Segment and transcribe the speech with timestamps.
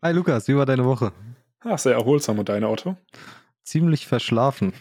[0.00, 1.12] Hi Lukas, wie war deine Woche?
[1.58, 2.96] Ach, sehr erholsam und deine Otto?
[3.64, 4.72] Ziemlich verschlafen.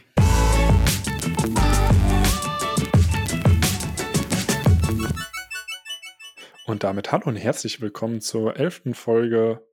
[6.68, 9.68] Und damit hallo und herzlich willkommen zur elften Folge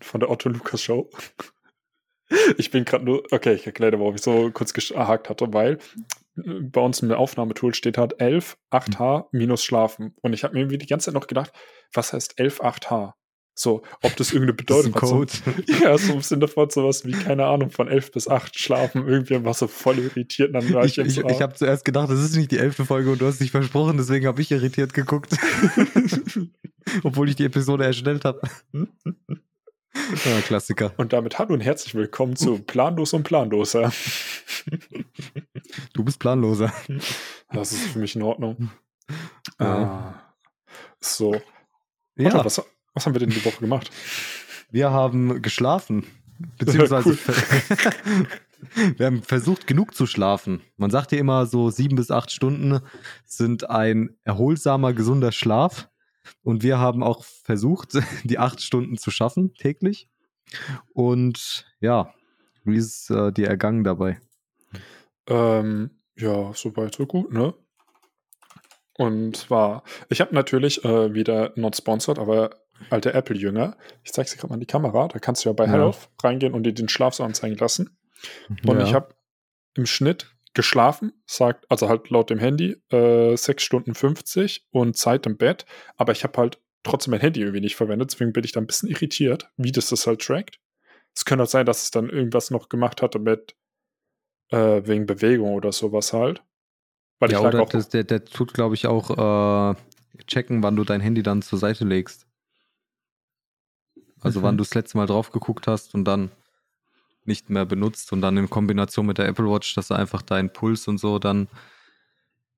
[0.00, 1.10] von der Otto Lukas Show.
[2.56, 5.78] Ich bin gerade nur, okay, ich erkläre, warum ich so kurz gehakt hatte, weil
[6.34, 10.16] bei uns im Aufnahmetool steht halt 11 8H minus Schlafen.
[10.22, 11.52] Und ich habe mir irgendwie die ganze Zeit noch gedacht,
[11.92, 13.12] was heißt 11 8H?
[13.56, 15.32] So, ob das irgendeine Bedeutung das Code.
[15.46, 15.54] hat.
[15.66, 19.06] So, ja, so im Sinne von sowas wie, keine Ahnung, von 11 bis 8 schlafen.
[19.06, 20.48] Irgendwie war so voll irritiert.
[20.48, 23.12] Und dann war Ich, ich, ich habe zuerst gedacht, das ist nicht die elfte Folge
[23.12, 25.36] und du hast dich versprochen, deswegen habe ich irritiert geguckt.
[27.02, 28.40] Obwohl ich die Episode erstellt habe.
[28.72, 30.92] ja, Klassiker.
[30.96, 33.92] Und damit hallo und herzlich willkommen zu Planlos und Planloser.
[35.92, 36.72] Du bist planloser.
[37.52, 38.70] Das ist für mich in Ordnung.
[39.60, 39.66] Ja.
[39.66, 40.34] Ah.
[41.00, 41.40] So.
[42.16, 42.62] Ja, Otto, was,
[42.94, 43.90] was haben wir denn die Woche gemacht?
[44.74, 46.04] wir haben geschlafen.
[46.58, 47.16] Beziehungsweise
[48.96, 50.62] wir haben versucht, genug zu schlafen.
[50.76, 52.80] Man sagt ja immer, so sieben bis acht Stunden
[53.24, 55.88] sind ein erholsamer, gesunder Schlaf.
[56.42, 60.08] Und wir haben auch versucht, die acht Stunden zu schaffen, täglich.
[60.92, 62.12] Und ja,
[62.64, 64.20] wie ist äh, dir ergangen dabei?
[65.28, 67.54] Ähm, ja, soweit, so gut, ne?
[68.96, 73.76] Und zwar, ich habe natürlich äh, wieder not sponsored, aber alte Apple-Jünger.
[74.02, 75.08] Ich zeige dir gerade mal in die Kamera.
[75.08, 75.72] Da kannst du ja bei Ja.
[75.72, 77.96] Health reingehen und dir den Schlaf so anzeigen lassen.
[78.66, 78.84] Und Ja.
[78.84, 79.14] ich habe
[79.74, 85.26] im Schnitt geschlafen, sagt, also halt laut dem Handy, äh, 6 Stunden 50 und Zeit
[85.26, 85.66] im Bett.
[85.96, 88.66] Aber ich habe halt trotzdem mein Handy irgendwie nicht verwendet, deswegen bin ich da ein
[88.66, 90.60] bisschen irritiert, wie das das halt trackt.
[91.14, 93.56] Es könnte halt sein, dass es dann irgendwas noch gemacht hatte mit
[94.50, 96.42] äh, wegen Bewegung oder sowas halt.
[97.18, 97.68] Weil ja, ich oder auch.
[97.68, 99.74] das, der, der tut, glaube ich, auch äh,
[100.26, 102.26] checken, wann du dein Handy dann zur Seite legst.
[104.24, 104.44] Also Mhm.
[104.44, 106.30] wann du das letzte Mal drauf geguckt hast und dann
[107.24, 110.52] nicht mehr benutzt und dann in Kombination mit der Apple Watch, dass er einfach deinen
[110.52, 111.48] Puls und so dann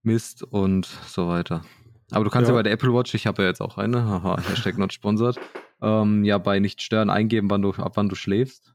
[0.03, 1.63] misst und so weiter.
[2.13, 2.59] Aber du kannst ja, Ja.
[2.59, 5.39] bei der Apple Watch, ich habe ja jetzt auch eine, haha, Hashtag not sponsored,
[5.83, 8.73] ähm, ja bei nicht stören eingeben, wann du, ab wann du schläfst.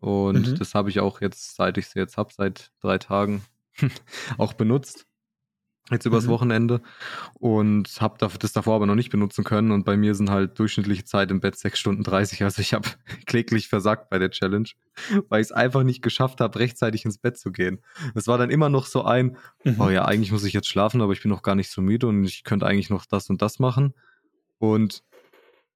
[0.00, 0.54] Und Mhm.
[0.58, 3.44] das habe ich auch jetzt, seit ich sie jetzt habe, seit drei Tagen
[4.38, 5.06] auch benutzt.
[5.90, 6.30] Jetzt übers Mhm.
[6.30, 6.80] Wochenende.
[7.34, 9.70] Und habe das davor aber noch nicht benutzen können.
[9.70, 12.42] Und bei mir sind halt durchschnittliche Zeit im Bett 6 Stunden 30.
[12.42, 12.88] Also ich habe
[13.26, 14.68] kläglich versagt bei der Challenge,
[15.28, 17.78] weil ich es einfach nicht geschafft habe, rechtzeitig ins Bett zu gehen.
[18.14, 19.80] Es war dann immer noch so ein, Mhm.
[19.80, 22.08] oh ja, eigentlich muss ich jetzt schlafen, aber ich bin noch gar nicht so müde
[22.08, 23.94] und ich könnte eigentlich noch das und das machen.
[24.58, 25.04] Und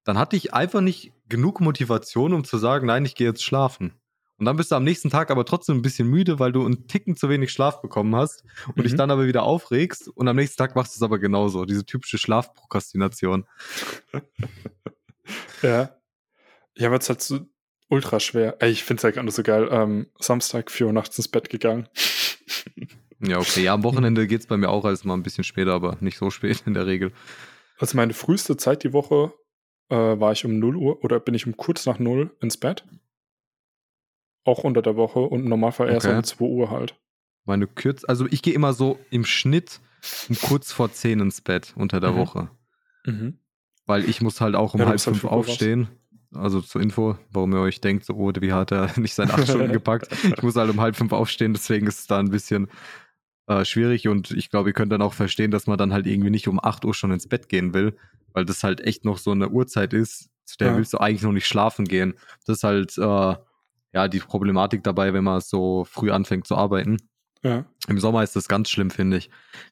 [0.03, 3.93] dann hatte ich einfach nicht genug Motivation, um zu sagen, nein, ich gehe jetzt schlafen.
[4.41, 6.87] Und dann bist du am nächsten Tag aber trotzdem ein bisschen müde, weil du einen
[6.87, 8.43] Ticken zu wenig Schlaf bekommen hast
[8.75, 8.97] und dich Mhm.
[8.97, 11.65] dann aber wieder aufregst und am nächsten Tag machst du es aber genauso.
[11.65, 13.45] Diese typische Schlafprokrastination.
[15.61, 15.95] Ja.
[16.75, 17.39] Ja, aber es ist halt so
[17.87, 18.57] ultra schwer.
[18.59, 19.67] Ey, ich finde es ja gerade so geil.
[19.71, 21.87] Ähm, Samstag, 4 Uhr nachts ins Bett gegangen.
[23.23, 23.61] Ja, okay.
[23.63, 26.31] Ja, am Wochenende geht's bei mir auch als mal ein bisschen später, aber nicht so
[26.31, 27.11] spät in der Regel.
[27.77, 29.31] Also meine früheste Zeit die Woche
[29.89, 32.83] äh, war ich um 0 Uhr oder bin ich um kurz nach 0 ins Bett.
[34.43, 36.17] Auch unter der Woche und im Normalfall erst Okay.
[36.17, 36.95] um 2 Uhr halt.
[37.45, 39.79] Meine Kürz, also ich gehe immer so im Schnitt
[40.29, 42.15] um kurz vor 10 ins Bett unter der Mhm.
[42.17, 42.49] Woche.
[43.05, 43.37] Mhm.
[43.85, 45.87] Weil ich muss halt auch um Ja, halb halt fünf aufstehen.
[46.33, 49.43] Also zur Info, warum ihr euch denkt, so, oh, wie hat er nicht seine acht
[49.47, 50.07] Stunden gepackt.
[50.23, 52.69] Ich muss halt um halb fünf aufstehen, deswegen ist es da ein bisschen
[53.47, 56.29] äh, schwierig und ich glaube, ihr könnt dann auch verstehen, dass man dann halt irgendwie
[56.29, 57.97] nicht um 8 Uhr schon ins Bett gehen will,
[58.33, 60.77] weil das halt echt noch so eine Uhrzeit ist, zu der Ja.
[60.77, 62.13] willst du eigentlich noch nicht schlafen gehen.
[62.45, 63.35] Das ist halt äh,
[63.93, 66.97] ja die Problematik dabei, wenn man so früh anfängt zu arbeiten.
[67.43, 67.65] Ja.
[67.87, 69.29] Im Sommer ist das ganz schlimm, finde ich.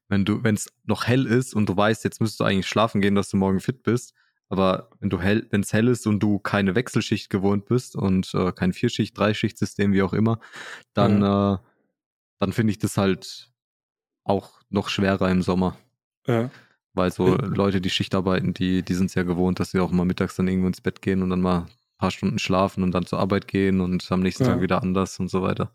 [0.07, 2.99] Wenn du, wenn es noch hell ist und du weißt, jetzt müsstest du eigentlich schlafen
[3.01, 4.13] gehen, dass du morgen fit bist.
[4.51, 8.33] Aber wenn du hell, wenn es hell ist und du keine Wechselschicht gewohnt bist und
[8.33, 10.39] äh, kein Vierschicht, Dreischichtsystem, wie auch immer,
[10.95, 11.57] dann, äh,
[12.39, 13.51] dann finde ich das halt
[14.23, 15.77] auch noch schwerer im Sommer.
[16.25, 16.49] Ja.
[16.93, 17.45] Weil so Ja.
[17.45, 20.35] Leute, die Schicht arbeiten, die, die sind es ja gewohnt, dass sie auch mal mittags
[20.35, 21.67] dann irgendwo ins Bett gehen und dann mal
[21.99, 24.53] paar Stunden schlafen und dann zur Arbeit gehen und am nächsten Ja.
[24.53, 25.71] Tag wieder anders und so weiter.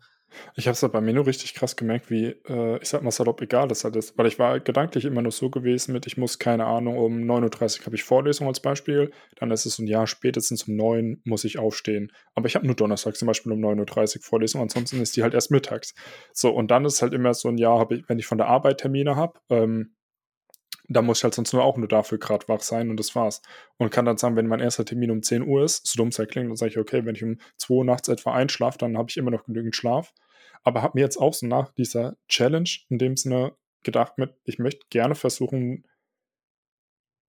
[0.55, 3.41] Ich habe es bei mir nur richtig krass gemerkt, wie, äh, ich sag mal salopp,
[3.41, 4.17] egal das halt ist.
[4.17, 7.79] Weil ich war gedanklich immer nur so gewesen mit, ich muss, keine Ahnung, um 9.30
[7.79, 9.11] Uhr habe ich Vorlesung als Beispiel.
[9.37, 12.11] Dann ist es so ein Jahr spätestens um 9 muss ich aufstehen.
[12.33, 15.33] Aber ich habe nur Donnerstag zum Beispiel um 9.30 Uhr Vorlesung, ansonsten ist die halt
[15.33, 15.93] erst mittags.
[16.33, 18.79] So, und dann ist halt immer so ein Jahr, ich, wenn ich von der Arbeit
[18.79, 19.95] Termine habe, ähm,
[20.87, 23.41] da muss ich halt sonst nur auch nur dafür gerade wach sein und das war's.
[23.77, 26.19] Und kann dann sagen, wenn mein erster Termin um 10 Uhr ist, so dumm es
[26.19, 28.97] halt klingt, dann sage ich, okay, wenn ich um 2 Uhr nachts etwa einschlafe, dann
[28.97, 30.13] habe ich immer noch genügend Schlaf.
[30.63, 34.59] Aber habe mir jetzt auch so nach dieser Challenge in dem Sinne gedacht, mit, ich
[34.59, 35.85] möchte gerne versuchen,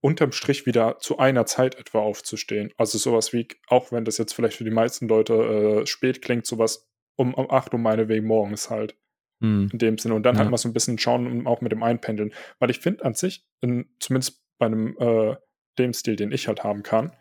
[0.01, 2.71] unterm Strich wieder zu einer Zeit etwa aufzustehen.
[2.77, 6.45] Also sowas wie, auch wenn das jetzt vielleicht für die meisten Leute äh, spät klingt,
[6.45, 8.95] sowas um, um 8 Uhr meinetwegen morgens halt.
[9.41, 9.69] Hm.
[9.71, 10.15] In dem Sinne.
[10.15, 10.51] Und dann halt Ja.
[10.51, 12.33] mal so ein bisschen schauen, und auch mit dem Einpendeln.
[12.59, 15.35] Weil ich finde an sich, in, zumindest bei einem, äh,
[15.77, 17.11] dem Stil, den ich halt haben kann,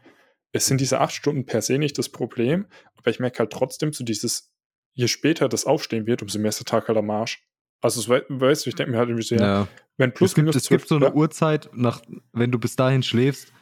[0.53, 3.93] es sind diese acht Stunden per se nicht das Problem, aber ich merke halt trotzdem
[3.93, 4.51] so dieses,
[4.95, 7.43] je später das Aufstehen wird, umso mehr ist der Tag halt am Arsch.
[7.83, 9.69] Also, so, we- weißt du, ich denke mir halt irgendwie so, ja, Ja.
[9.99, 11.13] wenn plus Es gibt, minus es gibt so eine ja.
[11.13, 12.01] Uhrzeit, nach,
[12.33, 13.53] wenn du bis dahin schläfst,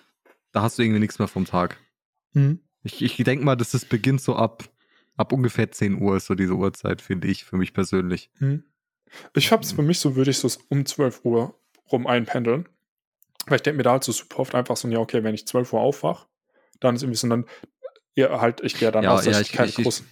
[0.53, 1.81] da hast du irgendwie nichts mehr vom Tag.
[2.35, 2.61] Mhm.
[2.85, 4.62] Ich, ich denke mal, dass es beginnt so ab,
[5.17, 8.31] ab ungefähr 10 Uhr, ist so diese Uhrzeit, finde ich, für mich persönlich.
[8.39, 8.65] Mhm.
[9.35, 11.59] Ich hab's für mich so, würde ich so um 12 Uhr
[11.93, 12.69] rum einpendeln.
[13.47, 15.47] Weil ich denke mir da halt so super oft einfach so, ja, okay, wenn ich
[15.47, 16.27] 12 Uhr aufwach,
[16.81, 17.45] dann ist irgendwie so, dann,
[18.17, 20.03] ja, halt, ich gehe dann Ja, aus, ja, ich ich- ich-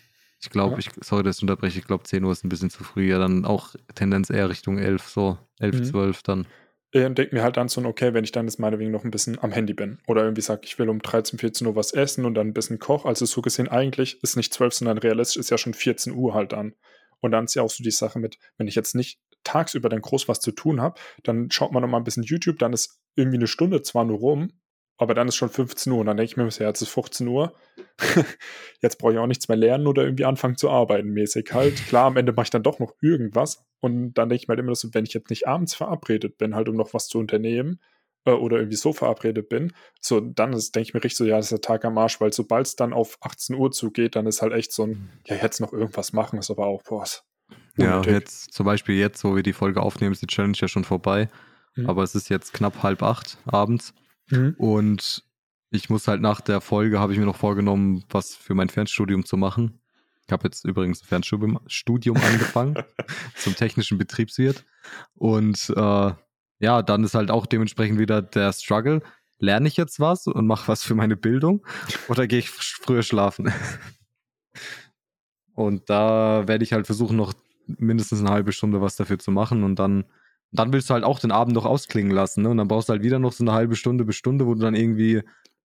[0.41, 0.79] ich- glaube, Ja.
[0.79, 3.19] ich, sorry, dass ich unterbreche, ich glaube 10 Uhr ist ein bisschen zu früh, ja,
[3.19, 5.85] dann auch Tendenz eher Richtung 11, so 11, Mhm.
[5.85, 6.47] 12 dann.
[6.93, 9.11] Äh, und denke mir halt dann so, okay, wenn ich dann jetzt meinetwegen noch ein
[9.11, 12.25] bisschen am Handy bin oder irgendwie sage, ich will um 13, 14 Uhr was essen
[12.25, 15.51] und dann ein bisschen koch, also so gesehen eigentlich ist nicht 12, sondern realistisch ist
[15.51, 16.75] ja schon 14 Uhr halt dann.
[17.21, 20.01] Und dann ist ja auch so die Sache mit, wenn ich jetzt nicht tagsüber dann
[20.01, 23.01] groß was zu tun habe, dann schaut man noch mal ein bisschen YouTube, dann ist
[23.15, 24.53] irgendwie eine Stunde zwar nur rum,
[24.99, 27.27] aber dann ist schon 15 Uhr und dann denke ich mir, ja, jetzt ist 15
[27.27, 27.55] Uhr,
[28.81, 31.77] jetzt brauche ich auch nichts mehr lernen oder irgendwie anfangen zu arbeiten mäßig halt.
[31.89, 34.61] Klar, am Ende mache ich dann doch noch irgendwas und dann denke ich mir halt
[34.61, 37.81] immer so, wenn ich jetzt nicht abends verabredet bin, halt um noch was zu unternehmen
[38.25, 41.37] äh, oder irgendwie so verabredet bin, so dann ist, denke ich mir richtig so, ja,
[41.37, 44.27] das ist der Tag am Arsch, weil sobald es dann auf 18 Uhr zugeht, dann
[44.27, 47.05] ist halt echt so ein, ja, jetzt noch irgendwas machen, ist aber auch, boah,
[47.77, 50.85] Ja, jetzt zum Beispiel jetzt, wo wir die Folge aufnehmen, ist die Challenge ja schon
[50.85, 51.29] vorbei.
[51.75, 51.89] Mhm.
[51.89, 53.95] Aber es ist jetzt knapp halb acht abends
[54.33, 54.55] Mhm.
[54.59, 55.25] und
[55.71, 59.25] ich muss halt nach der Folge, habe ich mir noch vorgenommen, was für mein Fernstudium
[59.25, 59.81] zu machen.
[60.27, 62.83] Ich habe jetzt übrigens ein Fernstudium Studium angefangen
[63.37, 64.65] zum technischen Betriebswirt.
[65.15, 66.13] Und äh,
[66.59, 69.03] ja, dann ist halt auch dementsprechend wieder der Struggle.
[69.39, 71.65] Lerne ich jetzt was und mache was für meine Bildung
[72.09, 73.53] oder gehe ich früher schlafen?
[75.55, 77.35] Und da werde ich halt versuchen, noch
[77.67, 80.05] mindestens eine halbe Stunde was dafür zu machen und dann,
[80.53, 82.51] dann willst du halt auch den Abend noch ausklingen lassen, ne?
[82.51, 84.61] Und dann brauchst du halt wieder noch so eine halbe Stunde bis Stunde, wo du
[84.61, 85.23] dann irgendwie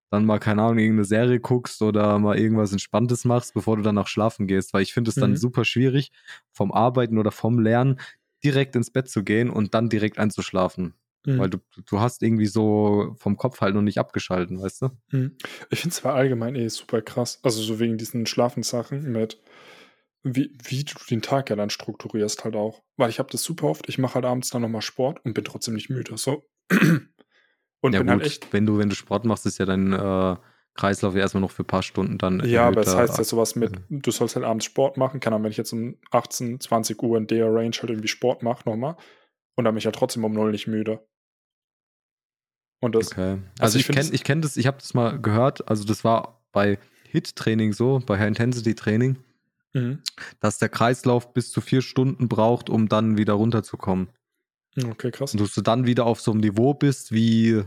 [0.09, 3.97] dann mal, keine Ahnung, irgendeine Serie guckst oder mal irgendwas Entspanntes machst, bevor du dann
[3.97, 4.73] auch schlafen gehst.
[4.73, 5.35] Weil ich finde es dann Mhm.
[5.37, 6.11] super schwierig,
[6.53, 7.99] vom Arbeiten oder vom Lernen
[8.43, 10.93] direkt ins Bett zu gehen und dann direkt einzuschlafen.
[11.25, 11.39] Mhm.
[11.39, 14.89] Weil du, du hast irgendwie so vom Kopf halt noch nicht abgeschalten, weißt du?
[15.11, 15.35] Mhm.
[15.69, 19.37] Ich finde es zwar allgemein eh super krass, also so wegen diesen Schlafenssachen mit,
[20.23, 22.83] wie, wie du den Tag ja dann strukturierst halt auch.
[22.97, 25.43] Weil ich habe das super oft, ich mache halt abends dann nochmal Sport und bin
[25.45, 26.17] trotzdem nicht müde.
[26.17, 26.49] So.
[27.81, 28.51] Und ja bin gut, halt echt.
[28.53, 30.35] wenn du, wenn du Sport machst, ist ja dein äh,
[30.73, 33.23] Kreislauf ja erstmal noch für ein paar Stunden dann Ja, aber es erhöhter- heißt ja
[33.23, 36.59] sowas mit, du sollst halt abends Sport machen, kann dann, wenn ich jetzt um 18,
[36.59, 38.97] 20 Uhr in der Range halt irgendwie Sport mache nochmal
[39.55, 41.07] und dann bin ich halt trotzdem um null nicht müde.
[42.81, 43.37] Und das, Okay.
[43.59, 46.03] Also Also, ich ich kenne ich kenn das, ich habe das mal gehört, also das
[46.03, 46.79] war bei
[47.11, 49.17] HIT-Training so, bei High-Intensity-Training,
[49.73, 50.01] Mhm.
[50.39, 54.09] dass der Kreislauf bis zu vier Stunden braucht, um dann wieder runterzukommen.
[54.89, 55.33] okay, krass.
[55.33, 57.63] Und dass du dann wieder auf so einem Niveau bist wie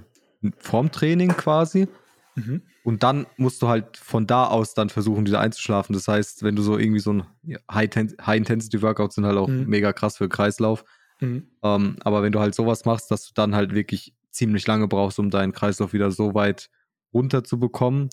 [0.58, 1.88] vorm Training quasi.
[2.36, 2.62] Mhm.
[2.82, 5.92] Und dann musst du halt von da aus dann versuchen, wieder einzuschlafen.
[5.92, 7.24] Das heißt, wenn du so irgendwie so ein
[7.70, 9.66] High-Intensity-Workouts sind halt auch Mhm.
[9.66, 10.84] mega krass für den Kreislauf.
[11.20, 11.48] Mhm.
[11.62, 15.18] Ähm, aber wenn du halt sowas machst, dass du dann halt wirklich ziemlich lange brauchst,
[15.18, 16.70] um deinen Kreislauf wieder so weit
[17.12, 18.08] runter zu bekommen,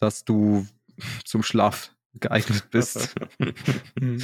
[0.00, 0.66] dass du
[1.24, 3.14] zum Schlaf geeignet bist.
[4.00, 4.22] Mhm.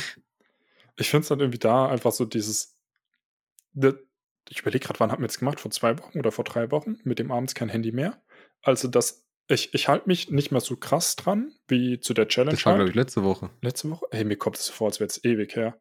[0.97, 2.77] Ich finde es halt irgendwie da einfach so dieses.
[3.73, 3.99] ne-
[4.49, 5.59] Ich überlege gerade, wann haben wir jetzt gemacht?
[5.61, 6.97] Vor zwei Wochen oder vor drei Wochen?
[7.05, 8.23] Mit dem abends kein Handy mehr.
[8.63, 9.23] Also, das.
[9.49, 12.53] Ich, ich halte mich nicht mehr so krass dran wie zu der Challenge.
[12.53, 12.91] das war, glaube halt.
[12.91, 13.51] ich, letzte Woche.
[13.61, 14.07] Letzte Woche?
[14.11, 15.77] Hey, mir kommt es so vor, als wäre es ewig her.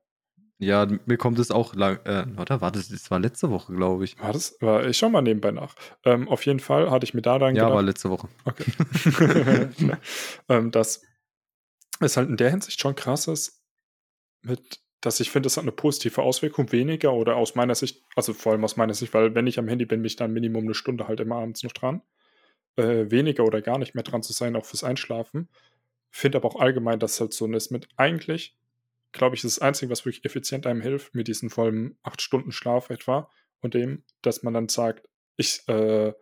[0.57, 1.99] Ja, mir kommt es auch lang.
[2.05, 2.89] Äh, oder war das?
[2.89, 4.19] Das war letzte Woche, glaube ich.
[4.19, 4.57] War das?
[4.61, 5.75] War, ich schau mal nebenbei nach.
[6.03, 7.75] Ähm, auf jeden Fall hatte ich mir da dann Ja, gedacht.
[7.75, 8.27] war letzte Woche.
[8.43, 8.65] Okay.
[10.49, 11.03] ähm, dass
[12.05, 13.61] es halt in der Hinsicht schon krass ist,
[14.41, 18.33] mit, dass ich finde, es hat eine positive Auswirkung, weniger oder aus meiner Sicht, also
[18.33, 20.63] vor allem aus meiner Sicht, weil wenn ich am Handy bin, bin ich dann Minimum
[20.63, 22.01] eine Stunde halt immer abends noch dran.
[22.75, 25.49] Äh, weniger oder gar nicht mehr dran zu sein, auch fürs Einschlafen.
[26.09, 28.57] Finde aber auch allgemein, dass es halt so ist mit eigentlich,
[29.11, 32.51] glaube ich, ist das Einzige, was wirklich effizient einem hilft, mit diesen vollen acht Stunden
[32.51, 33.29] Schlaf etwa
[33.61, 35.07] und dem, dass man dann sagt,
[35.37, 36.13] ich äh,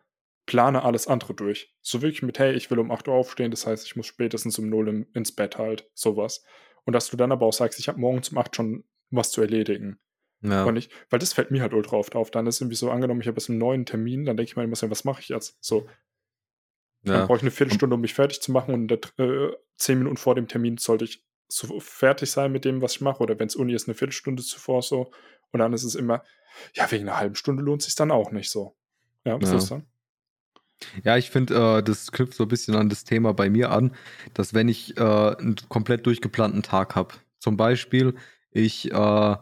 [0.46, 1.74] plane alles andere durch.
[1.82, 4.58] So wirklich mit, hey, ich will um 8 Uhr aufstehen, das heißt, ich muss spätestens
[4.60, 6.44] um 0 im, ins Bett halt, sowas.
[6.84, 9.42] Und dass du dann aber auch sagst, ich habe morgen um 8 schon was zu
[9.42, 10.00] erledigen.
[10.42, 10.64] Ja.
[10.64, 12.32] Und ich, weil das fällt mir halt ultra oft auf.
[12.32, 14.64] Dann ist irgendwie so angenommen, ich habe jetzt einen neuen Termin, dann denke ich mir
[14.64, 15.58] immer so, was mache ich jetzt?
[15.64, 15.88] So,
[17.04, 17.26] dann ja.
[17.26, 20.36] brauche ich eine Viertelstunde, um mich fertig zu machen und der, äh, zehn Minuten vor
[20.36, 23.22] dem Termin sollte ich so fertig sein mit dem, was ich mache.
[23.22, 25.12] Oder wenn es Uni ist, eine Viertelstunde zuvor so.
[25.52, 26.24] Und dann ist es immer,
[26.74, 28.76] ja, wegen einer halben Stunde lohnt es sich dann auch nicht so.
[29.26, 29.58] Ja, was Ja.
[29.58, 29.88] ist dann?
[31.04, 33.94] Ja, ich finde, äh, das knüpft so ein bisschen an das Thema bei mir an,
[34.34, 38.16] dass wenn ich äh, einen komplett durchgeplanten Tag habe, zum Beispiel,
[38.52, 39.36] ich, äh,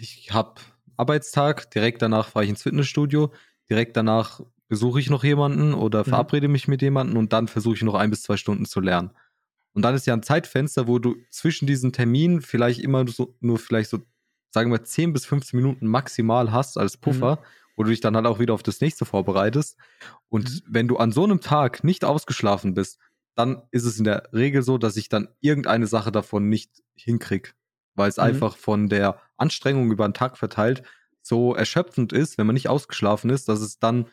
[0.00, 0.60] ich habe
[0.96, 3.32] Arbeitstag, direkt danach fahre ich ins Fitnessstudio,
[3.68, 6.10] direkt danach besuche ich noch jemanden oder mhm.
[6.10, 9.10] verabrede mich mit jemandem und dann versuche ich noch ein bis zwei Stunden zu lernen.
[9.74, 13.58] Und dann ist ja ein Zeitfenster, wo du zwischen diesen Terminen vielleicht immer so, nur
[13.58, 13.98] vielleicht so,
[14.50, 17.46] sagen wir, 10 bis 15 Minuten maximal hast als Puffer, mhm.
[17.76, 19.76] Wo du dich dann halt auch wieder auf das nächste vorbereitest.
[20.28, 20.60] Und mhm.
[20.68, 22.98] wenn du an so einem Tag nicht ausgeschlafen bist,
[23.34, 27.50] dann ist es in der Regel so, dass ich dann irgendeine Sache davon nicht hinkriege.
[27.94, 28.24] Weil es mhm.
[28.24, 30.82] einfach von der Anstrengung über den Tag verteilt
[31.24, 34.06] so erschöpfend ist, wenn man nicht ausgeschlafen ist, dass es dann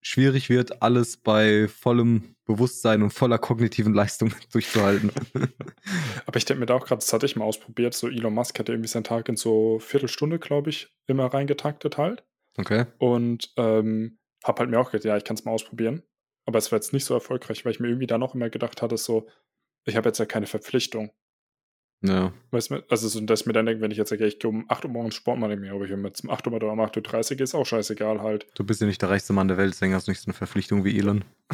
[0.00, 5.12] schwierig wird, alles bei vollem Bewusstsein und voller kognitiven Leistung durchzuhalten.
[6.26, 8.58] Aber ich denke mir da auch gerade, das hatte ich mal ausprobiert, so Elon Musk
[8.58, 12.24] hat irgendwie seinen Tag in so Viertelstunde, glaube ich, immer reingetaktet halt.
[12.56, 12.86] Okay.
[12.98, 16.02] Und ähm, hab halt mir auch gedacht, ja, ich kann es mal ausprobieren.
[16.44, 18.82] Aber es war jetzt nicht so erfolgreich, weil ich mir irgendwie dann auch immer gedacht
[18.82, 19.28] hatte, so,
[19.84, 21.12] ich habe jetzt ja keine Verpflichtung.
[22.04, 22.32] Ja.
[22.50, 24.50] Weißt du, also so, dass ich mir dann denke, wenn ich jetzt sage, ich gehe
[24.50, 27.34] um 8 Uhr morgens Sport machen, mehr, ob ich um 8 Uhr oder um 8.30
[27.34, 28.48] Uhr ist auch scheißegal halt.
[28.56, 30.34] Du bist ja nicht der reichste Mann der Welt, deswegen hast du nicht so eine
[30.34, 31.24] Verpflichtung wie Elon.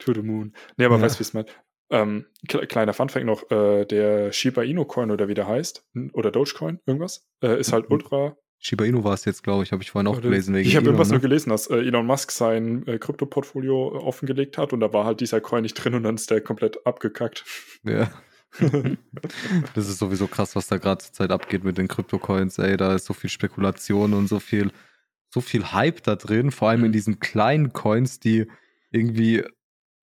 [0.00, 0.52] to the moon.
[0.76, 1.02] Nee, aber ja.
[1.02, 1.46] weißt du, wie es mal.
[1.90, 6.80] Ähm, kleiner Funfact noch, äh, der Shiba Inu Coin oder wie der heißt, oder Dogecoin,
[6.84, 7.94] irgendwas, äh, ist halt mhm.
[7.94, 10.54] ultra Shiba Inu war es jetzt, glaube ich, habe ich vorhin auch gelesen.
[10.54, 11.14] Wegen ich habe irgendwas ne?
[11.14, 15.04] nur gelesen, dass äh, Elon Musk sein äh, Krypto-Portfolio äh, offengelegt hat und da war
[15.04, 17.44] halt dieser Coin nicht drin und dann ist der komplett abgekackt.
[17.84, 18.10] Ja.
[19.74, 22.76] das ist sowieso krass, was da gerade zur Zeit abgeht mit den Krypto-Coins, ey.
[22.76, 24.70] Da ist so viel Spekulation und so viel,
[25.28, 26.86] so viel Hype da drin, vor allem mhm.
[26.86, 28.46] in diesen kleinen Coins, die
[28.90, 29.44] irgendwie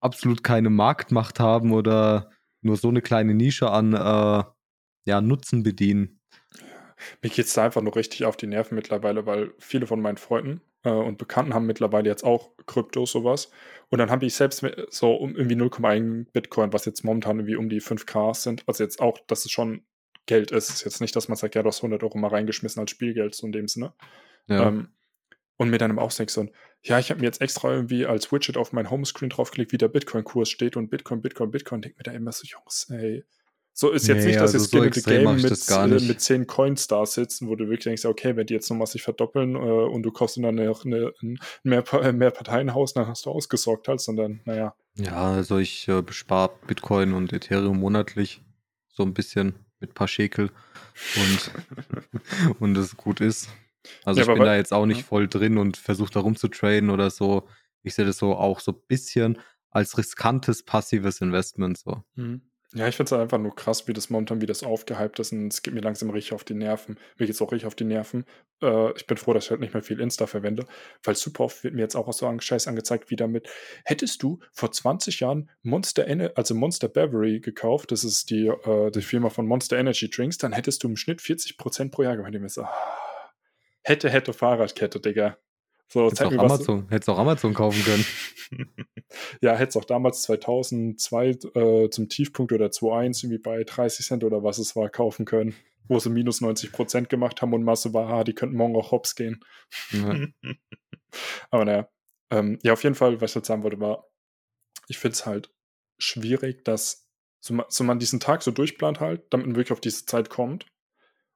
[0.03, 2.29] absolut keine Marktmacht haben oder
[2.61, 4.43] nur so eine kleine Nische an äh,
[5.05, 6.19] ja, Nutzen bedienen.
[7.21, 10.17] Mir geht es da einfach nur richtig auf die Nerven mittlerweile, weil viele von meinen
[10.17, 13.51] Freunden äh, und Bekannten haben mittlerweile jetzt auch Kryptos sowas.
[13.89, 17.69] Und dann habe ich selbst so um irgendwie 0,1 Bitcoin, was jetzt momentan irgendwie um
[17.69, 18.63] die 5K sind.
[18.67, 19.83] Also jetzt auch, dass es schon
[20.25, 20.69] Geld ist.
[20.69, 23.35] ist jetzt nicht, dass man sagt, ja, du hast 100 Euro mal reingeschmissen als Spielgeld,
[23.35, 23.93] so in dem Sinne.
[24.47, 24.67] Ja.
[24.67, 24.89] Ähm,
[25.57, 26.47] und mir dann im Ausdenk so,
[26.81, 29.87] ja, ich habe mir jetzt extra irgendwie als Widget auf mein Homescreen draufgelegt, wie der
[29.87, 31.81] Bitcoin-Kurs steht und Bitcoin, Bitcoin, Bitcoin.
[31.81, 33.23] Denke mir da immer so, Jungs, ey,
[33.75, 36.45] so ist jetzt nee, nicht, dass also jetzt so Skin Game mit, äh, mit 10
[36.45, 39.57] Coins da sitzen, wo du wirklich denkst, okay, wenn die jetzt nochmal sich verdoppeln äh,
[39.57, 41.83] und du kaufst dann eine, eine, ein mehr,
[42.13, 44.75] mehr Parteienhaus, dann hast du ausgesorgt halt, sondern naja.
[44.95, 48.41] Ja, also ich äh, bespare Bitcoin und Ethereum monatlich
[48.89, 50.51] so ein bisschen mit ein paar Schekel
[51.15, 53.49] und, und es gut ist.
[54.03, 55.03] Also ja, ich bin da jetzt auch nicht ja.
[55.03, 57.47] voll drin und versuche da rumzutraden oder so.
[57.83, 62.03] Ich sehe das so auch so ein bisschen als riskantes passives Investment so.
[62.15, 62.41] Mhm.
[62.75, 65.53] Ja, ich finde es einfach nur krass, wie das momentan, wie das aufgehypt ist und
[65.53, 66.97] es geht mir langsam richtig auf die Nerven.
[67.17, 68.25] Mir geht es auch richtig auf die Nerven.
[68.63, 70.65] Äh, ich bin froh, dass ich halt nicht mehr viel Insta verwende,
[71.03, 73.47] weil super oft wird mir jetzt auch so ein Scheiß angezeigt, wie damit,
[73.85, 78.89] hättest du vor 20 Jahren Monster, Ener also Monster Beverly gekauft, das ist die, äh,
[78.89, 82.33] die Firma von Monster Energy Drinks, dann hättest du im Schnitt 40% pro Jahr gemacht.
[82.33, 82.73] Ich mir so, ah,
[83.83, 85.37] hätte, hätte Fahrradkette, Digga.
[85.93, 88.05] So, hättest, auch Amazon, hättest auch Amazon kaufen können.
[89.41, 94.43] ja, hättest auch damals 2002 äh, zum Tiefpunkt oder 2.1 irgendwie bei 30 Cent oder
[94.43, 95.55] was es war kaufen können,
[95.87, 98.91] wo sie minus 90 Prozent gemacht haben und Masse war, ah, die könnten morgen auch
[98.91, 99.43] hops gehen.
[99.91, 100.25] Ja.
[101.51, 101.87] Aber naja,
[102.31, 104.07] ähm, ja, auf jeden Fall, was ich jetzt sagen wollte, war,
[104.87, 105.53] ich finde es halt
[105.99, 107.07] schwierig, dass
[107.39, 110.65] so, so man diesen Tag so durchplant halt, damit man wirklich auf diese Zeit kommt.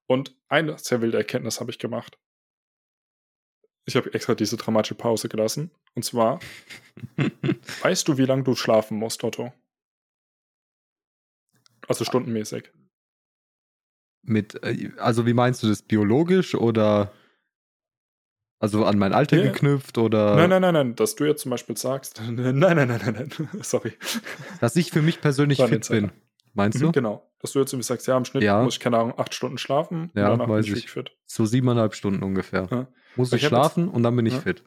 [0.08, 2.18] Und eine sehr wilde Erkenntnis habe ich gemacht
[3.88, 5.72] ich habe extra diese dramatische Pause gelassen.
[5.96, 6.40] Und zwar,
[7.82, 9.54] weißt du, wie lange du schlafen musst, Otto?
[11.88, 12.72] Also stundenmäßig.
[14.24, 17.14] Mit, äh, also wie meinst du das biologisch oder
[18.60, 19.52] also an mein Alter yeah.
[19.52, 20.36] geknüpft oder?
[20.36, 23.50] Nein, nein, nein, nein, dass du jetzt zum Beispiel sagst, nein, nein, nein, nein, nein,
[23.62, 23.94] sorry.
[24.60, 26.12] Dass ich für mich persönlich fit bin,
[26.58, 26.88] meinst du?
[26.88, 28.62] Mhm, genau, dass du jetzt irgendwie sagst, ja, im Schnitt ja.
[28.62, 31.16] muss ich, keine Ahnung, acht Stunden schlafen ja, und danach weiß bin ich, ich fit.
[31.26, 32.68] So siebeneinhalb Stunden ungefähr.
[32.70, 32.88] Ja.
[33.16, 34.42] Muss ich, ich schlafen jetzt, und dann bin ich ja.
[34.42, 34.64] fit.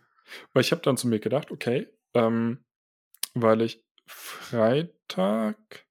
[0.52, 2.64] Weil ich habe dann zu mir gedacht, okay, ähm,
[3.34, 5.86] weil ich Freitag,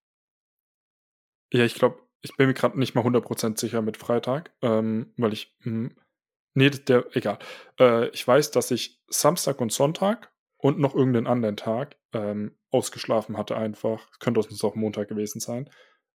[1.53, 5.33] ja, ich glaube, ich bin mir gerade nicht mal 100% sicher mit Freitag, ähm, weil
[5.33, 5.95] ich, mh, hm,
[6.53, 7.39] nee, der, egal.
[7.79, 13.37] Äh, ich weiß, dass ich Samstag und Sonntag und noch irgendeinen anderen Tag ähm, ausgeschlafen
[13.37, 14.09] hatte einfach.
[14.19, 15.69] Könnte uns auch Montag gewesen sein.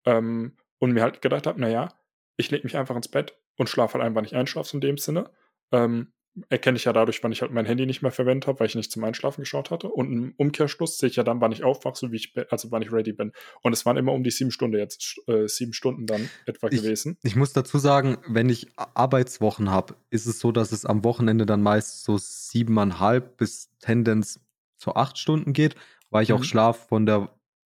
[0.05, 1.93] Ähm, und mir halt gedacht habe, naja,
[2.37, 4.97] ich lege mich einfach ins Bett und schlafe halt einfach nicht ein, schlaf's in dem
[4.97, 5.29] Sinne.
[5.71, 6.11] Ähm,
[6.49, 8.75] erkenne ich ja dadurch, wann ich halt mein Handy nicht mehr verwendet habe, weil ich
[8.75, 9.89] nicht zum Einschlafen geschaut hatte.
[9.89, 12.81] Und im Umkehrschluss sehe ich ja dann, wann ich aufwache, so wie ich, also wann
[12.81, 13.33] ich ready bin.
[13.61, 16.81] Und es waren immer um die sieben Stunden jetzt, äh, sieben Stunden dann etwa ich,
[16.81, 17.17] gewesen.
[17.23, 21.45] Ich muss dazu sagen, wenn ich Arbeitswochen habe, ist es so, dass es am Wochenende
[21.45, 24.39] dann meist so siebeneinhalb bis Tendenz
[24.77, 25.75] zu acht Stunden geht,
[26.09, 26.35] weil ich mhm.
[26.35, 27.29] auch Schlaf von der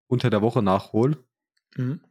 [0.07, 1.17] unter der Woche nachhole.
[1.75, 2.01] Mhm.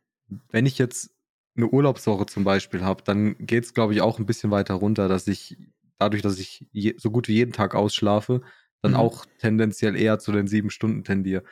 [0.50, 1.11] Wenn ich jetzt
[1.56, 5.09] eine Urlaubswoche zum Beispiel habe, dann geht es, glaube ich, auch ein bisschen weiter runter,
[5.09, 5.56] dass ich
[5.99, 8.42] dadurch, dass ich je, so gut wie jeden Tag ausschlafe,
[8.83, 8.99] dann mhm.
[8.99, 11.42] auch tendenziell eher zu den sieben Stunden tendiere.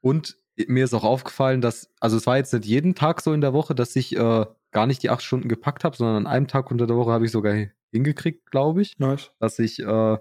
[0.00, 3.40] Und mir ist auch aufgefallen, dass, also es war jetzt nicht jeden Tag so in
[3.40, 6.48] der Woche, dass ich äh, gar nicht die acht Stunden gepackt habe, sondern an einem
[6.48, 7.54] Tag unter der Woche habe ich sogar
[7.90, 8.98] hingekriegt, glaube ich.
[8.98, 9.30] Nice.
[9.38, 10.18] Dass ich, äh,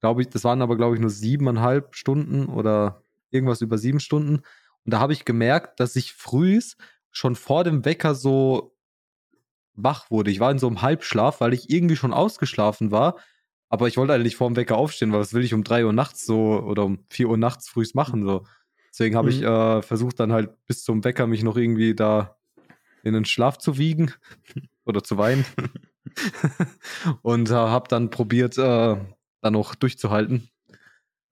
[0.00, 4.42] glaube ich, das waren aber, glaube ich, nur siebeneinhalb Stunden oder irgendwas über sieben Stunden.
[4.84, 6.76] Und da habe ich gemerkt, dass ich frühs
[7.10, 8.76] schon vor dem Wecker so
[9.74, 10.30] wach wurde.
[10.30, 13.16] Ich war in so einem Halbschlaf, weil ich irgendwie schon ausgeschlafen war.
[13.68, 15.92] Aber ich wollte eigentlich vor dem Wecker aufstehen, weil was will ich um drei Uhr
[15.92, 18.46] nachts so oder um vier Uhr nachts frühs machen so.
[18.90, 19.36] Deswegen habe mhm.
[19.36, 22.36] ich äh, versucht dann halt bis zum Wecker mich noch irgendwie da
[23.04, 24.12] in den Schlaf zu wiegen
[24.84, 25.44] oder zu weinen.
[27.22, 28.96] und äh, habe dann probiert, äh,
[29.40, 30.48] dann noch durchzuhalten.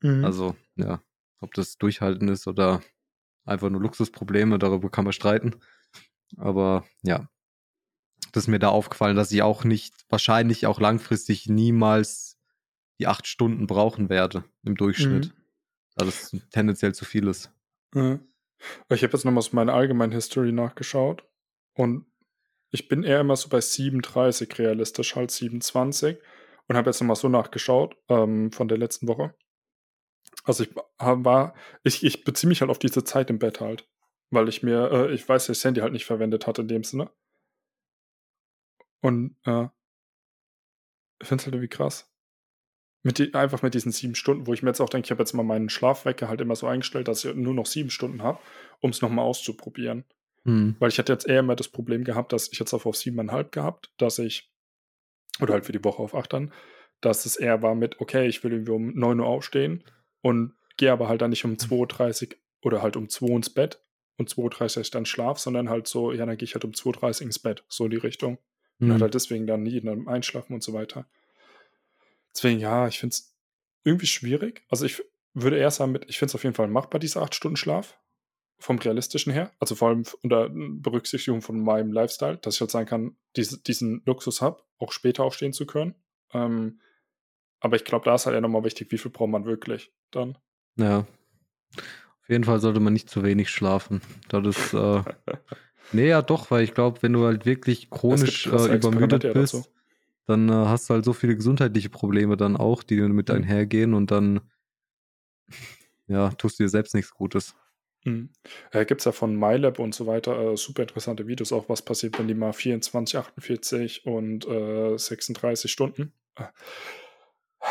[0.02, 0.24] Mhm.
[0.24, 1.00] Also, ja,
[1.40, 2.82] ob das Durchhalten ist oder
[3.46, 5.56] einfach nur Luxusprobleme, darüber kann man streiten.
[6.36, 7.28] Aber ja,
[8.32, 12.38] das ist mir da aufgefallen, dass ich auch nicht, wahrscheinlich auch langfristig niemals
[12.98, 15.28] die acht Stunden brauchen werde im Durchschnitt.
[15.28, 15.32] Mhm.
[15.96, 17.50] Da das tendenziell zu viel ist.
[17.94, 18.18] Ja.
[18.90, 21.24] Ich habe jetzt nochmal aus meiner allgemeinen History nachgeschaut
[21.74, 22.06] und
[22.70, 26.18] ich bin eher immer so bei 37 realistisch, halt 27
[26.68, 29.34] und habe jetzt nochmal so nachgeschaut ähm, von der letzten Woche.
[30.46, 33.86] Also ich war, ich, ich beziehe mich halt auf diese Zeit im Bett halt,
[34.30, 36.84] weil ich mir, äh, ich weiß, dass ich Handy halt nicht verwendet hatte in dem
[36.84, 37.10] Sinne.
[39.00, 39.66] Und äh,
[41.20, 42.12] ich finde es halt irgendwie krass.
[43.02, 45.22] Mit die, einfach mit diesen sieben Stunden, wo ich mir jetzt auch denke, ich habe
[45.22, 48.38] jetzt mal meinen Schlafwecker halt immer so eingestellt, dass ich nur noch sieben Stunden habe,
[48.80, 50.04] um es nochmal auszuprobieren.
[50.44, 50.76] Mhm.
[50.78, 53.50] Weil ich hatte jetzt eher immer das Problem gehabt, dass ich jetzt auf, auf siebeneinhalb
[53.50, 54.52] gehabt, dass ich,
[55.40, 56.52] oder halt für die Woche auf acht dann,
[57.00, 59.82] dass es eher war mit, okay, ich will irgendwie um 9 Uhr aufstehen
[60.26, 63.48] und gehe aber halt dann nicht um 2.30 Uhr oder halt um 2 Uhr ins
[63.48, 63.80] Bett
[64.16, 67.20] und 2.30 Uhr dann schlaf, sondern halt so, ja, dann gehe ich halt um 2.30
[67.20, 68.38] Uhr ins Bett, so in die Richtung.
[68.80, 68.90] Mhm.
[68.90, 71.06] Und halt deswegen dann nie in einem Einschlafen und so weiter.
[72.34, 73.36] Deswegen, ja, ich finde es
[73.84, 74.64] irgendwie schwierig.
[74.68, 75.00] Also ich
[75.32, 77.96] würde eher sagen, mit, ich finde es auf jeden Fall machbar, diese 8 Stunden Schlaf.
[78.58, 79.52] Vom realistischen her.
[79.60, 84.02] Also vor allem unter Berücksichtigung von meinem Lifestyle, dass ich halt sagen kann, diese, diesen
[84.06, 85.94] Luxus habe, auch später aufstehen zu können.
[86.32, 86.80] Ähm,
[87.60, 90.38] aber ich glaube, da ist halt ja nochmal wichtig, wie viel braucht man wirklich dann.
[90.76, 91.06] Ja.
[91.76, 94.00] Auf jeden Fall sollte man nicht zu wenig schlafen.
[94.28, 95.02] Das ist, äh,
[95.92, 99.70] Nee, ja doch, weil ich glaube, wenn du halt wirklich chronisch äh, übermüdet bist,
[100.26, 103.34] dann äh, hast du halt so viele gesundheitliche Probleme dann auch, die mit mhm.
[103.36, 104.40] einhergehen und dann
[106.08, 107.54] ja, tust du dir selbst nichts Gutes.
[108.04, 108.30] Mhm.
[108.72, 111.82] Äh, Gibt es ja von MyLab und so weiter äh, super interessante Videos, auch was
[111.82, 116.12] passiert, wenn die mal 24, 48 und 36 äh, Stunden,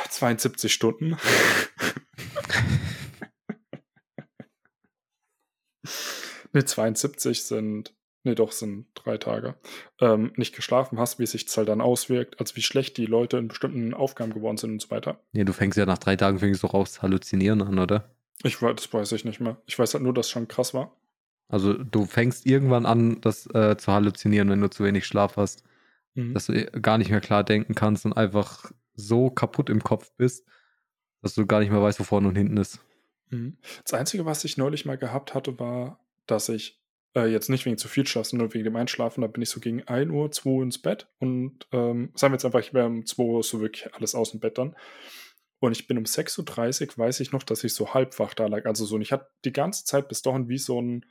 [0.10, 1.18] 72 äh, Stunden.
[6.54, 7.94] ne, 72 sind
[8.26, 9.56] nee, doch, sind drei Tage,
[10.02, 13.38] ähm, nicht geschlafen hast, wie sich das halt dann auswirkt, also wie schlecht die Leute
[13.38, 15.20] in bestimmten Aufgaben geworden sind und so weiter.
[15.32, 18.10] Nee, du fängst ja nach drei Tagen fängst du raus halluzinieren an, oder?
[18.44, 19.58] Ich weiß, das weiß ich nicht mehr.
[19.66, 20.96] Ich weiß halt nur, dass es schon krass war.
[21.48, 25.64] Also du fängst irgendwann an, das äh, zu halluzinieren, wenn du zu wenig Schlaf hast.
[26.16, 26.34] Mhm.
[26.34, 30.12] Dass du äh, gar nicht mehr klar denken kannst und einfach so kaputt im Kopf
[30.18, 30.46] bist,
[31.22, 32.80] dass du gar nicht mehr weißt, wo vorne und hinten ist.
[33.30, 33.58] Mhm.
[33.84, 36.82] Das Einzige, was ich neulich mal gehabt hatte, war, dass ich
[37.16, 39.22] äh, jetzt nicht wegen zu viel Schlaf, sondern wegen dem Einschlafen.
[39.22, 41.08] Da bin ich so gegen 1 Uhr, 2 Uhr ins Bett.
[41.20, 44.32] Und ähm, sagen wir jetzt einfach, ich wäre um 2 Uhr so wirklich alles aus
[44.32, 44.76] dem Bett dann.
[45.60, 48.66] Und ich bin um 6.30 Uhr, weiß ich noch, dass ich so halbwach da lag.
[48.66, 51.06] Also so, und ich hatte die ganze Zeit bis dahin wie so ein,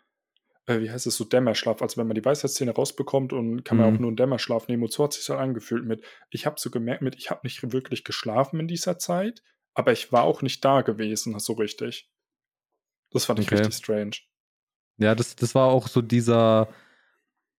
[0.66, 1.83] äh, wie heißt es, so Dämmerschlaf.
[1.83, 3.94] Also wenn man die Weisheitszähne rausbekommt und kann man mhm.
[3.94, 4.83] auch nur einen Dämmerschlaf nehmen.
[4.83, 7.72] Und so hat sich halt angefühlt mit, ich habe so gemerkt mit, ich habe nicht
[7.72, 9.42] wirklich geschlafen in dieser Zeit,
[9.74, 12.11] aber ich war auch nicht da gewesen, so richtig.
[13.11, 13.57] Das fand ich okay.
[13.57, 14.16] richtig strange.
[14.96, 16.68] Ja, das, das war auch so dieser,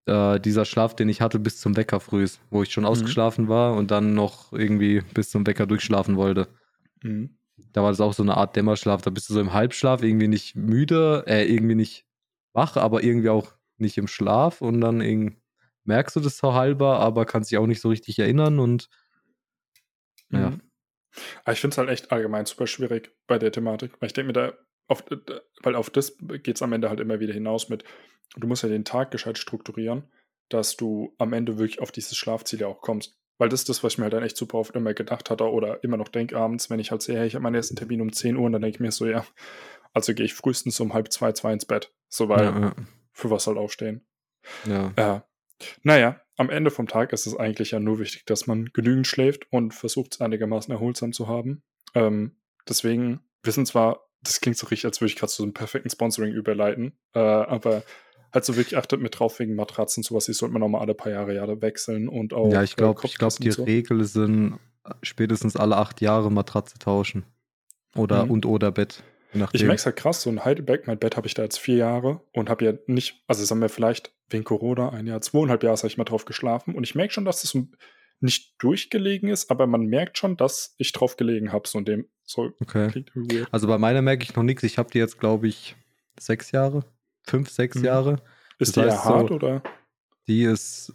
[0.06, 2.90] äh, dieser Schlaf, den ich hatte bis zum Wecker früh, wo ich schon mhm.
[2.90, 6.48] ausgeschlafen war und dann noch irgendwie bis zum Wecker durchschlafen wollte.
[7.04, 7.38] Mhm.
[7.72, 9.02] Da war das auch so eine Art Dämmerschlaf.
[9.02, 12.06] Da bist du so im Halbschlaf, irgendwie nicht müde, äh, irgendwie nicht
[12.56, 15.38] wach, aber irgendwie auch nicht im Schlaf und dann
[15.84, 18.90] merkst du das so halber, aber kannst dich auch nicht so richtig erinnern und
[20.32, 20.52] ja.
[20.52, 20.62] Mhm.
[21.50, 24.34] Ich finde es halt echt allgemein super schwierig bei der Thematik, weil ich denke mir
[24.34, 24.54] da,
[24.88, 25.04] auf,
[25.64, 27.84] weil auf das geht es am Ende halt immer wieder hinaus mit,
[28.36, 30.04] du musst ja den Tag gescheit strukturieren,
[30.50, 33.18] dass du am Ende wirklich auf dieses Schlafziel ja auch kommst.
[33.38, 35.52] Weil das ist das, was ich mir halt dann echt super oft immer gedacht hatte
[35.52, 38.02] oder immer noch denke abends, wenn ich halt sehe, hey, ich habe meinen ersten Termin
[38.02, 39.26] um 10 Uhr und dann denke ich mir so, ja,
[39.96, 41.92] also gehe ich frühestens um halb zwei, zwei ins Bett.
[42.10, 42.76] So, weil Ja, ja.
[43.12, 44.06] für was halt aufstehen.
[44.68, 44.94] ja.
[44.98, 45.26] Ja.
[45.84, 49.52] Naja, am Ende vom Tag ist es eigentlich ja nur wichtig, dass man genügend schläft
[49.52, 51.64] und versucht, es einigermaßen erholsam zu haben.
[51.94, 52.36] Ähm,
[52.68, 55.54] deswegen, wir sind zwar, das klingt so richtig, als würde ich gerade zu so einem
[55.54, 57.84] perfekten Sponsoring überleiten, äh, aber
[58.34, 61.12] halt so wirklich achtet mit drauf wegen Matratzen, sowas, die sollte man nochmal alle paar
[61.14, 62.52] Jahre, Jahre wechseln und auch.
[62.52, 63.64] ja, ich äh, glaube, ich glaub, Kopfkissen die so.
[63.64, 64.60] Regel sind
[65.04, 67.24] spätestens alle acht Jahre Matratze tauschen.
[67.96, 68.32] Oder Mhm.
[68.32, 69.04] und oder Bett.
[69.54, 71.78] Ich merke es halt krass, so in Heidelberg, mein Bett habe ich da jetzt vier
[71.78, 75.78] Jahre und habe ja nicht, also sagen wir vielleicht wegen Corona ein Jahr, zweieinhalb Jahre
[75.78, 77.58] habe ich mal drauf geschlafen und ich merke schon, dass das
[78.22, 82.08] nicht durchgelegen ist, aber man merkt schon, dass ich drauf gelegen habe, so in dem,
[82.24, 83.06] so Okay.
[83.52, 84.64] Also bei meiner merke ich noch nichts.
[84.64, 85.76] Ich habe die jetzt, glaube ich,
[86.20, 86.86] sechs Jahre,
[87.24, 87.86] fünf, sechs Mhm.
[87.86, 88.16] Jahre.
[88.58, 89.64] Ist das die heißt eher hart so- oder?
[90.28, 90.94] Die ist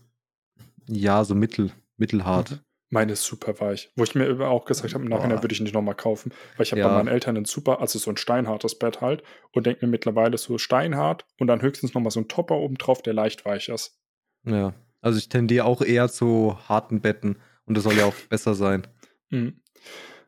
[0.87, 2.53] ja so mittel, mittelhart.
[2.53, 2.59] Mhm.
[2.92, 3.90] Meine ist super weich.
[3.94, 6.72] Wo ich mir auch gesagt habe, im Nachhinein würde ich nicht nochmal kaufen, weil ich
[6.72, 6.88] habe Ja.
[6.88, 9.22] bei meinen Eltern ein super, also so ein steinhartes Bett halt
[9.53, 13.00] und denke mir mittlerweile so steinhart und dann höchstens nochmal so ein Topper oben drauf,
[13.00, 13.96] der leicht weich ist.
[14.44, 14.74] Ja.
[15.00, 18.87] Also ich tendiere auch eher zu harten Betten und das soll ja auch besser sein.
[19.31, 19.62] Mhm.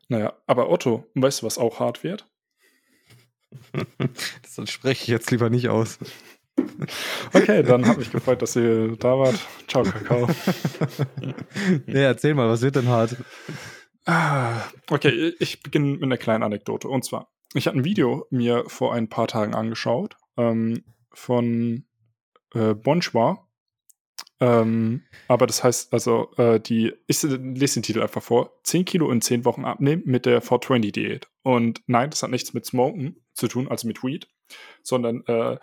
[0.07, 2.27] Naja, aber Otto, weißt du, was auch hart wird?
[4.55, 5.99] Das spreche ich jetzt lieber nicht aus.
[7.33, 9.39] Okay, dann hat mich gefreut, dass ihr da wart.
[9.67, 10.27] Ciao, Kakao.
[11.87, 13.17] ja, erzähl mal, was wird denn hart?
[14.05, 16.87] Ah, okay, ich beginne mit einer kleinen Anekdote.
[16.89, 21.85] Und zwar, ich habe ein Video mir vor ein paar Tagen angeschaut ähm, von
[22.53, 23.47] äh, Bonchwa.
[24.39, 29.09] Ähm, aber das heißt, also, äh, die, ich lese den Titel einfach vor: 10 Kilo
[29.09, 31.27] in 10 Wochen abnehmen mit der 420-Diät.
[31.43, 34.27] Und nein, das hat nichts mit Smoken zu tun, also mit Weed,
[34.81, 35.57] sondern äh,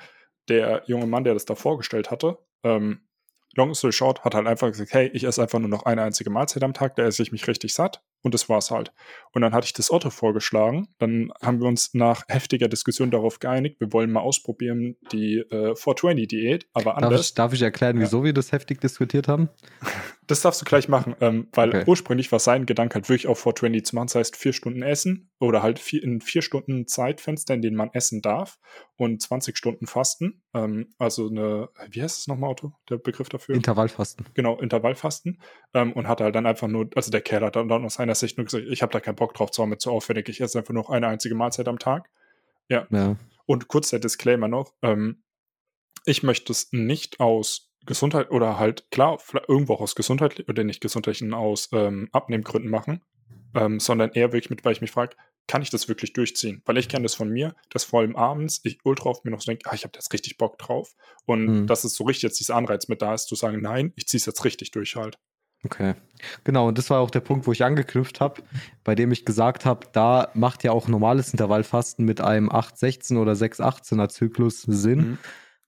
[0.51, 3.09] der junge Mann, der das da vorgestellt hatte, ähm,
[3.55, 6.31] long story short, hat halt einfach gesagt, hey, ich esse einfach nur noch eine einzige
[6.31, 8.93] Mahlzeit am Tag, da esse ich mich richtig satt und das war's halt.
[9.33, 13.39] Und dann hatte ich das Otto vorgeschlagen, dann haben wir uns nach heftiger Diskussion darauf
[13.39, 17.21] geeinigt, wir wollen mal ausprobieren die äh, 420-Diät, aber Darf anders.
[17.29, 18.03] ich, darf ich erklären, Ja.
[18.03, 19.49] wieso wir das heftig diskutiert haben?
[20.27, 21.83] Das darfst du gleich machen, ähm, weil Okay.
[21.89, 25.29] ursprünglich war sein Gedanke halt wirklich auf 420 zu machen, das heißt vier Stunden essen
[25.41, 28.57] oder halt vier, in vier Stunden Zeitfenster, in denen man essen darf
[28.97, 30.45] und 20 Stunden fasten.
[30.53, 33.55] Ähm, also eine, wie heißt es nochmal, Otto, der Begriff dafür?
[33.55, 34.27] Intervallfasten.
[34.35, 35.41] genau, Intervallfasten
[35.75, 38.37] ähm, und hat halt dann einfach nur, also der Kerl hat dann aus seiner Sicht
[38.37, 40.75] nur gesagt, ich habe da keinen Bock drauf, zwar mit zu aufwendig, ich esse einfach
[40.75, 42.11] nur eine einzige Mahlzeit am Tag.
[42.69, 42.87] Ja.
[43.47, 45.23] Und kurz der Disclaimer noch, ähm,
[46.05, 50.81] ich möchte es nicht aus Gesundheit oder halt, klar, irgendwo auch aus Gesundheit oder nicht
[50.81, 53.03] gesundheitlichen, aus ähm, Abnehmgründen machen,
[53.55, 55.17] ähm, sondern eher wirklich mit, weil ich mich frage,
[55.51, 56.63] kann ich das wirklich durchziehen?
[56.65, 59.41] Weil ich kenne das von mir, dass vor allem abends ich ultra oft mir noch
[59.41, 60.95] so denke, ah, ich habe jetzt richtig Bock drauf.
[61.27, 61.67] Und Mhm.
[61.67, 64.19] dass es so richtig jetzt dieser Anreiz mit da ist, zu sagen, nein, ich ziehe
[64.19, 65.19] es jetzt richtig durch halt.
[65.65, 65.95] Okay.
[66.45, 68.43] Genau, und das war auch der Punkt, wo ich angeknüpft habe,
[68.85, 73.33] bei dem ich gesagt habe, da macht ja auch normales Intervallfasten mit einem 8-16 oder
[73.35, 75.19] 6-18er Zyklus Sinn, Mhm.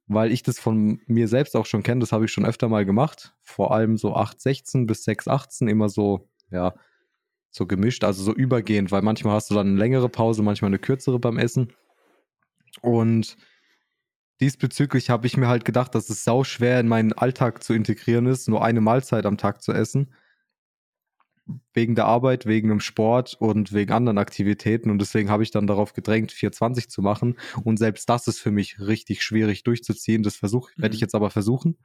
[0.06, 2.84] weil ich das von mir selbst auch schon kenne, das habe ich schon öfter mal
[2.86, 3.34] gemacht.
[3.42, 6.74] Vor allem so 8-16 bis 6-18, immer so, ja,
[7.52, 10.78] so gemischt, also so übergehend, weil manchmal hast du dann eine längere Pause, manchmal eine
[10.78, 11.72] kürzere beim Essen.
[12.80, 13.36] Und
[14.40, 18.26] diesbezüglich habe ich mir halt gedacht, dass es sau schwer in meinen Alltag zu integrieren
[18.26, 20.14] ist, nur eine Mahlzeit am Tag zu essen.
[21.74, 24.90] Wegen der Arbeit, wegen dem Sport und wegen anderen Aktivitäten.
[24.90, 27.36] Und deswegen habe ich dann darauf gedrängt, 420 zu machen.
[27.64, 30.22] Und selbst das ist für mich richtig schwierig durchzuziehen.
[30.22, 31.04] Das versuche, werde ich Mhm.
[31.04, 31.76] jetzt aber versuchen.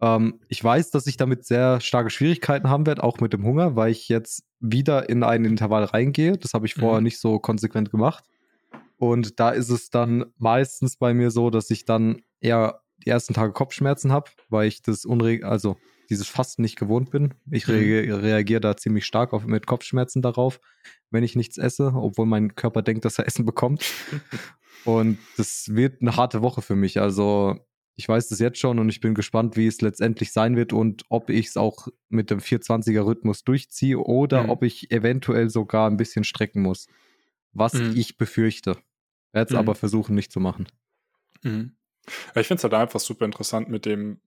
[0.00, 3.76] Ähm, ich weiß, dass ich damit sehr starke Schwierigkeiten haben werde, auch mit dem Hunger,
[3.76, 6.36] weil ich jetzt wieder in einen Intervall reingehe.
[6.38, 7.04] Das habe ich vorher Mhm.
[7.04, 8.24] nicht so konsequent gemacht.
[8.98, 13.32] Und da ist es dann meistens bei mir so, dass ich dann eher die ersten
[13.32, 15.76] Tage Kopfschmerzen habe, weil ich das unreg also
[16.10, 17.32] dieses Fasten nicht gewohnt bin.
[17.50, 17.74] Ich Mhm.
[17.74, 20.60] reagiere reagiere da ziemlich stark auf, mit Kopfschmerzen darauf,
[21.10, 23.84] wenn ich nichts esse, obwohl mein Körper denkt, dass er Essen bekommt.
[24.84, 27.00] Und das wird eine harte Woche für mich.
[27.00, 27.56] Also
[28.00, 31.04] ich weiß das jetzt schon und ich bin gespannt, wie es letztendlich sein wird und
[31.10, 34.50] ob ich es auch mit dem 420er Rhythmus durchziehe oder Mhm.
[34.50, 36.86] ob ich eventuell sogar ein bisschen strecken muss.
[37.52, 37.92] Was Mhm.
[37.94, 38.78] ich befürchte.
[39.32, 39.58] Werde es Mhm.
[39.58, 40.66] aber versuchen, nicht zu machen.
[41.42, 41.76] Mhm.
[42.34, 44.20] Ich finde es halt einfach super interessant mit dem,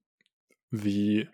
[0.70, 1.28] wie,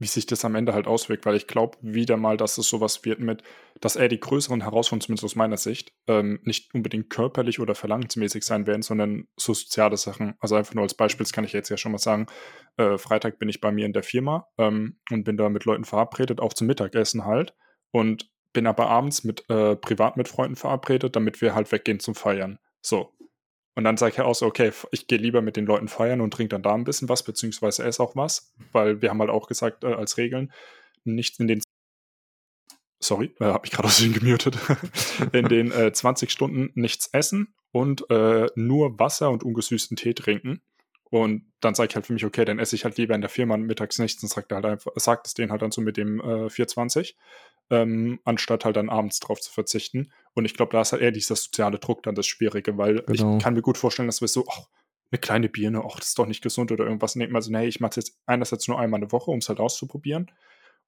[0.00, 3.04] wie sich das am Ende halt auswirkt, weil ich glaube wieder mal, dass es sowas
[3.04, 3.42] wird mit,
[3.80, 8.42] dass eher die größeren Herausforderungen, zumindest aus meiner Sicht, ähm, nicht unbedingt körperlich oder verlangensmäßig
[8.44, 10.34] sein werden, sondern so soziale Sachen.
[10.40, 12.26] Also einfach nur als Beispiel, das kann ich jetzt ja schon mal sagen,
[12.78, 15.84] äh, Freitag bin ich bei mir in der Firma ähm, und bin da mit Leuten
[15.84, 17.54] verabredet, auch zum Mittagessen halt
[17.90, 22.14] und bin aber abends mit äh, privat mit Freunden verabredet, damit wir halt weggehen zum
[22.14, 22.58] Feiern.
[22.80, 23.12] So,
[23.80, 26.34] und dann sage ich auch so, okay, ich gehe lieber mit den Leuten feiern und
[26.34, 29.48] trinke dann da ein bisschen was, beziehungsweise esse auch was, weil wir haben halt auch
[29.48, 30.52] gesagt, äh, als Regeln,
[31.04, 31.62] nicht in den
[33.02, 34.58] sorry, äh, habe ich gerade aus gemutet,
[35.32, 40.60] in den äh, 20 Stunden nichts essen und äh, nur Wasser und ungesüßten Tee trinken.
[41.10, 43.30] Und dann sage ich halt für mich, okay, dann esse ich halt lieber in der
[43.30, 46.20] Firma mittags nichts und sagt, halt einfach, sagt es denen halt dann so mit dem
[46.20, 47.16] äh, 420,
[47.70, 50.12] ähm, anstatt halt dann abends drauf zu verzichten.
[50.34, 53.36] Und ich glaube, da ist halt eher dieser soziale Druck dann das Schwierige, weil genau.
[53.36, 54.68] ich kann mir gut vorstellen, dass wir so, ach,
[55.10, 57.16] eine kleine Birne, ach, das ist doch nicht gesund oder irgendwas.
[57.16, 59.38] Und denkt man so, nee, ich mache es jetzt einerseits nur einmal eine Woche, um
[59.38, 60.30] es halt auszuprobieren.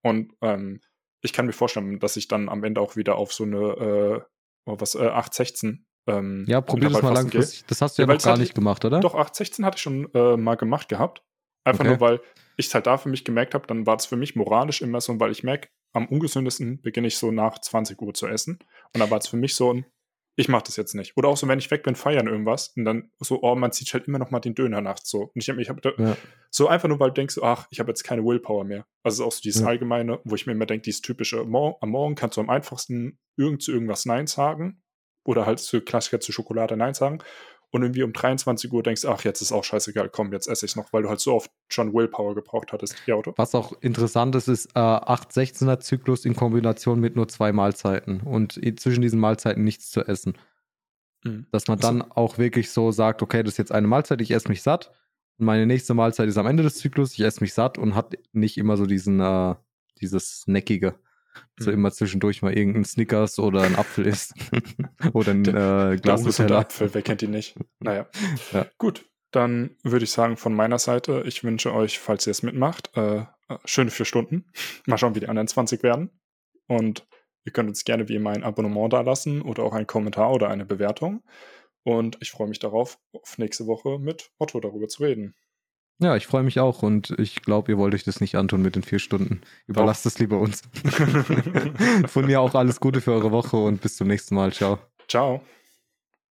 [0.03, 0.81] Und ähm,
[1.21, 4.21] ich kann mir vorstellen, dass ich dann am Ende auch wieder auf so eine, äh,
[4.67, 7.65] oh, was, äh, 816 ähm, ja, probier das mal langfristig.
[7.67, 9.01] Das hast du ja, ja noch gar nicht gemacht, oder?
[9.01, 11.23] Doch, 816 hatte ich schon äh, mal gemacht gehabt.
[11.65, 11.91] Einfach okay.
[11.91, 12.21] nur, weil
[12.57, 15.01] ich es halt da für mich gemerkt habe, dann war es für mich moralisch immer
[15.01, 18.59] so, weil ich merke, am ungesündesten beginne ich so nach 20 Uhr zu essen.
[18.93, 19.87] Und dann war es für mich so ein,
[20.35, 21.17] ich mache das jetzt nicht.
[21.17, 23.93] Oder auch so, wenn ich weg bin, feiern irgendwas und dann so, oh, man zieht
[23.93, 25.31] halt immer noch mal den Döner nachts so.
[25.35, 26.17] Und ich habe ich hab ja.
[26.51, 28.87] so einfach nur, weil du denkst, ach, ich habe jetzt keine Willpower mehr.
[29.05, 29.69] Also auch so dieses ja.
[29.69, 33.63] Allgemeine, wo ich mir immer denke, dieses typische, am Morgen kannst du am einfachsten irgend
[33.63, 34.83] zu irgendwas Nein sagen
[35.25, 37.23] oder halt zu Klassiker zu Schokolade Nein sagen
[37.73, 40.77] und irgendwie um 23 Uhr denkst, ach, jetzt ist auch scheißegal, komm, jetzt esse ich
[40.77, 42.97] noch, weil du halt so oft schon Willpower gebraucht hattest.
[43.07, 43.33] Ja, oder?
[43.37, 48.61] Was auch interessant ist, ist äh, 8-16er Zyklus in Kombination mit nur zwei Mahlzeiten und
[48.79, 50.37] zwischen diesen Mahlzeiten nichts zu essen.
[51.25, 51.47] Mhm.
[51.51, 54.33] Dass man dann also, auch wirklich so sagt, okay, das ist jetzt eine Mahlzeit, ich
[54.33, 54.93] esse mich satt
[55.39, 58.15] und meine nächste Mahlzeit ist am Ende des Zyklus, ich esse mich satt und hat
[58.33, 59.55] nicht immer so diesen, äh,
[59.99, 60.97] dieses Snackige
[61.59, 61.77] so mhm.
[61.77, 64.35] immer zwischendurch mal irgendein Snickers oder ein Apfel isst.
[65.13, 66.61] oder ein äh, Glas Nutella.
[66.61, 67.57] Apfel, wer kennt ihn nicht?
[67.81, 68.09] Naja.
[68.53, 68.67] Ja.
[68.79, 72.91] Gut, dann würde ich sagen, von meiner Seite, ich wünsche euch, falls ihr es mitmacht,
[72.97, 73.25] äh,
[73.65, 74.47] schöne vier Stunden.
[74.87, 76.11] Mal schauen, wie die anderen 20 werden.
[76.69, 77.07] Und
[77.45, 80.49] ihr könnt uns gerne wie immer ein Abonnement da lassen oder auch einen Kommentar oder
[80.49, 81.23] eine Bewertung.
[81.85, 85.35] Und ich freue mich darauf, auf nächste Woche mit Otto darüber zu reden.
[86.03, 88.75] Ja, ich freue mich auch und ich glaube, ihr wollt euch das nicht antun mit
[88.75, 89.41] den vier Stunden.
[89.69, 90.63] Überlasst es lieber uns.
[92.07, 94.53] Von mir auch alles Gute für eure Woche und bis zum nächsten Mal.
[94.53, 94.79] Ciao.
[95.07, 95.43] Ciao.